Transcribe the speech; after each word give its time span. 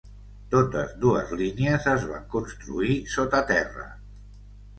Totes 0.53 0.95
dues 1.03 1.33
línies 1.41 1.85
es 1.91 2.07
van 2.13 2.25
construir 2.37 2.97
sota 3.19 3.43
terra. 3.53 3.87